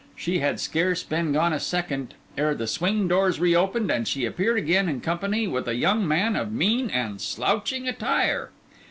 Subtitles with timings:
[0.15, 4.57] She had scarce been gone a second, ere the swing doors reopened, and she appeared
[4.57, 8.49] again in company with a young man of mean and slouching attire.